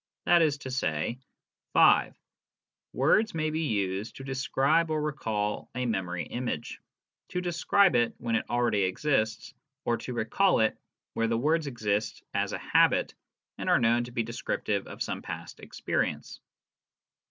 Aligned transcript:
That 0.25 0.41
is 0.41 0.57
to 0.57 0.71
say: 0.71 1.19
(5) 1.73 2.15
Words 2.91 3.35
may 3.35 3.51
be 3.51 3.67
used 3.67 4.15
to 4.15 4.23
describe 4.23 4.89
or 4.89 4.99
recall 4.99 5.69
a 5.75 5.85
memory 5.85 6.23
image: 6.23 6.81
to 7.29 7.39
describe 7.39 7.95
it 7.95 8.15
when 8.17 8.33
it 8.35 8.49
already 8.49 8.81
exists, 8.81 9.53
or 9.85 9.97
to 9.97 10.13
recall 10.13 10.59
it 10.61 10.75
where 11.13 11.27
the 11.27 11.37
words 11.37 11.67
exist 11.67 12.23
as 12.33 12.51
a 12.51 12.57
habit 12.57 13.13
and 13.59 13.69
are 13.69 13.77
known 13.77 14.03
to 14.05 14.11
be 14.11 14.23
descriptive 14.23 14.87
of 14.87 15.03
some 15.03 15.21
past 15.21 15.59
experience. 15.59 16.41